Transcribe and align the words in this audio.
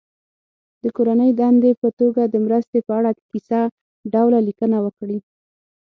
د 0.83 0.85
کورنۍ 0.95 1.31
دندې 1.41 1.71
په 1.81 1.87
توګه 1.99 2.21
د 2.27 2.35
مرستې 2.45 2.79
په 2.87 2.91
اړه 2.99 3.11
کیسه 3.31 3.59
ډوله 4.13 4.39
لیکنه 4.47 4.77
وکړي. 4.85 5.17